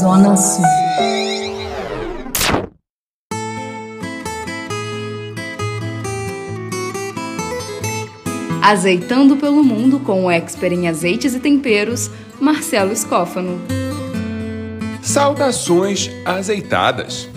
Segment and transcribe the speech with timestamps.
[0.00, 0.64] Zona Sul.
[8.62, 12.10] Azeitando pelo mundo com o expert em azeites e temperos,
[12.40, 13.60] Marcelo Escófano.
[15.02, 17.33] Saudações azeitadas!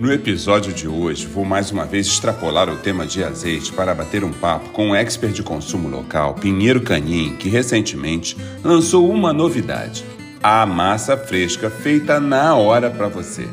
[0.00, 4.24] No episódio de hoje, vou mais uma vez extrapolar o tema de azeite para bater
[4.24, 8.34] um papo com o expert de consumo local, Pinheiro Canim, que recentemente
[8.64, 10.02] lançou uma novidade:
[10.42, 13.46] a massa fresca feita na hora para você.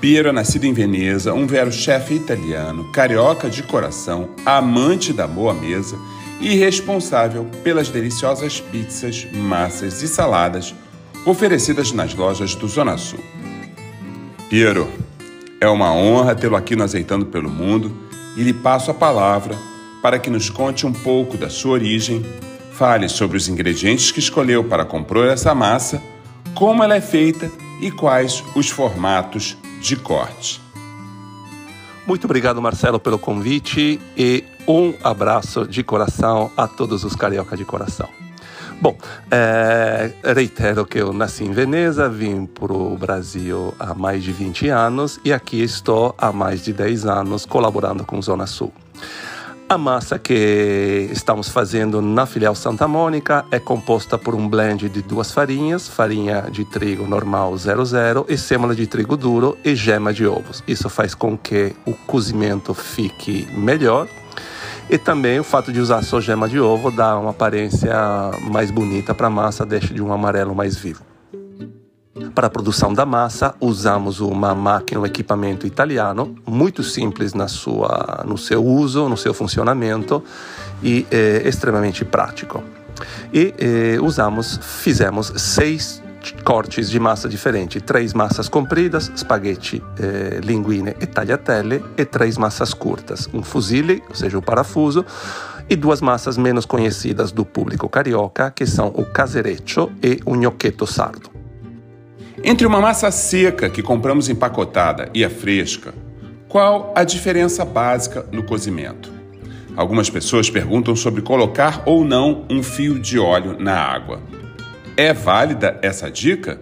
[0.00, 5.54] Piero é nascido em Veneza, um vero chefe italiano, carioca de coração, amante da boa
[5.54, 5.96] mesa
[6.40, 10.74] e responsável pelas deliciosas pizzas, massas e saladas
[11.24, 13.20] oferecidas nas lojas do Zona Sul.
[14.50, 14.90] Piero,
[15.60, 17.92] é uma honra tê-lo aqui no Azeitando pelo Mundo
[18.36, 19.56] e lhe passo a palavra
[20.02, 22.24] para que nos conte um pouco da sua origem,
[22.72, 26.00] fale sobre os ingredientes que escolheu para compor essa massa,
[26.54, 30.60] como ela é feita e quais os formatos de corte.
[32.06, 37.64] Muito obrigado, Marcelo, pelo convite e um abraço de coração a todos os carioca de
[37.64, 38.08] coração.
[38.80, 38.96] Bom,
[39.28, 44.68] é, reitero que eu nasci em Veneza, vim para o Brasil há mais de 20
[44.68, 48.72] anos e aqui estou há mais de 10 anos colaborando com Zona Sul.
[49.68, 55.02] A massa que estamos fazendo na filial Santa Mônica é composta por um blend de
[55.02, 60.24] duas farinhas, farinha de trigo normal 00 e sêmola de trigo duro e gema de
[60.24, 60.62] ovos.
[60.68, 64.08] Isso faz com que o cozimento fique melhor
[64.90, 67.92] e também o fato de usar só gema de ovo dá uma aparência
[68.50, 71.02] mais bonita para a massa, deixa de um amarelo mais vivo.
[72.34, 78.24] Para a produção da massa, usamos uma máquina, um equipamento italiano, muito simples na sua,
[78.26, 80.22] no seu uso, no seu funcionamento
[80.82, 82.62] e é, extremamente prático.
[83.32, 86.02] E é, usamos, fizemos seis
[86.44, 92.72] cortes de massa diferentes, três massas compridas, spaghetti, eh, linguine e tagliatelle, e três massas
[92.74, 95.04] curtas, um fusilli, ou seja, o parafuso,
[95.68, 100.86] e duas massas menos conhecidas do público carioca, que são o casereccio e o gnoccheto
[100.86, 101.30] sardo.
[102.42, 105.92] Entre uma massa seca que compramos empacotada e a fresca,
[106.48, 109.12] qual a diferença básica no cozimento?
[109.76, 114.20] Algumas pessoas perguntam sobre colocar ou não um fio de óleo na água.
[115.00, 116.60] É válida essa dica?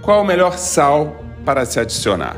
[0.00, 2.34] Qual o melhor sal para se adicionar?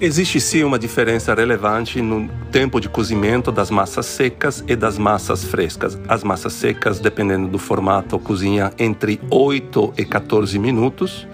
[0.00, 5.44] Existe sim uma diferença relevante no tempo de cozimento das massas secas e das massas
[5.44, 6.00] frescas.
[6.08, 11.28] As massas secas, dependendo do formato, cozinham entre 8 e 14 minutos,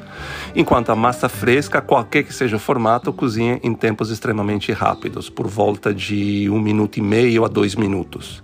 [0.53, 5.47] enquanto a massa fresca, qualquer que seja o formato, cozinha em tempos extremamente rápidos, por
[5.47, 8.43] volta de um minuto e meio a dois minutos.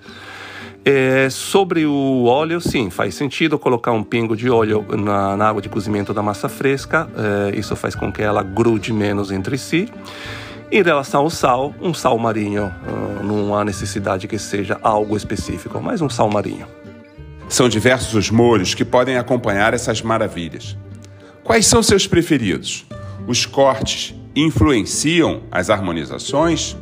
[0.85, 5.63] É, sobre o óleo, sim, faz sentido colocar um pingo de óleo na, na água
[5.63, 7.09] de cozimento da massa fresca.
[7.53, 9.89] É, isso faz com que ela grude menos entre si.
[10.73, 15.79] Em relação ao sal, um sal marinho, uh, não há necessidade que seja algo específico,
[15.83, 16.67] mas um sal marinho.
[17.47, 20.75] São diversos os molhos que podem acompanhar essas maravilhas.
[21.45, 22.87] Quais são seus preferidos?
[23.29, 26.75] Os cortes influenciam as harmonizações?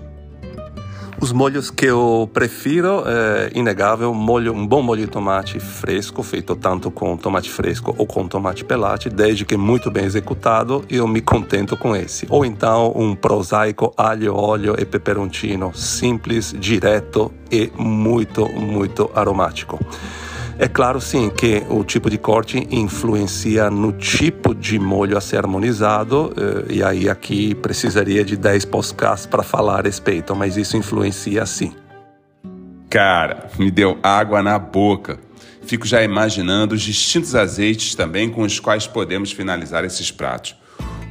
[1.20, 6.56] Os molhos que eu prefiro, é inegável, molho, um bom molho de tomate fresco, feito
[6.56, 11.20] tanto com tomate fresco ou com tomate pelate, desde que muito bem executado, eu me
[11.20, 12.26] contento com esse.
[12.30, 19.78] Ou então um prosaico alho, óleo e peperoncino, simples, direto e muito, muito aromático.
[20.62, 25.38] É claro, sim, que o tipo de corte influencia no tipo de molho a ser
[25.38, 30.76] harmonizado, eh, e aí aqui precisaria de 10 podcasts para falar a respeito, mas isso
[30.76, 31.72] influencia sim.
[32.90, 35.18] Cara, me deu água na boca.
[35.62, 40.54] Fico já imaginando os distintos azeites também com os quais podemos finalizar esses pratos.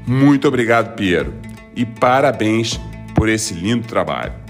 [0.05, 1.33] Muito obrigado, Piero,
[1.75, 2.79] e parabéns
[3.15, 4.48] por esse lindo trabalho.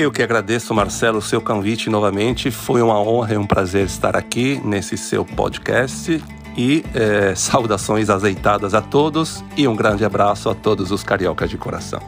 [0.00, 2.50] Eu que agradeço, Marcelo, o seu convite novamente.
[2.50, 6.24] Foi uma honra e um prazer estar aqui nesse seu podcast.
[6.56, 11.58] E é, saudações azeitadas a todos e um grande abraço a todos os cariocas de
[11.58, 12.00] coração.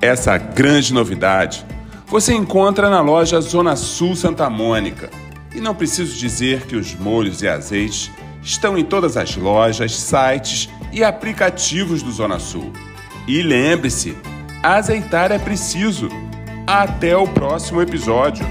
[0.00, 1.66] Essa grande novidade
[2.06, 5.10] você encontra na loja Zona Sul Santa Mônica.
[5.52, 8.08] E não preciso dizer que os molhos e azeites
[8.40, 12.72] estão em todas as lojas, sites e aplicativos do Zona Sul.
[13.26, 14.16] E lembre-se,
[14.62, 16.08] azeitar é preciso.
[16.66, 18.44] Até o próximo episódio.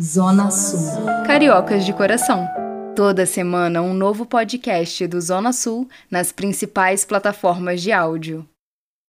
[0.00, 0.78] Zona Sul.
[1.26, 2.48] Cariocas de coração.
[2.94, 8.46] Toda semana um novo podcast do Zona Sul nas principais plataformas de áudio.